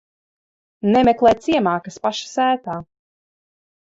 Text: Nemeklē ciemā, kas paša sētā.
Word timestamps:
Nemeklē 0.95 1.33
ciemā, 1.47 1.75
kas 1.89 2.03
paša 2.07 2.27
sētā. 2.31 2.79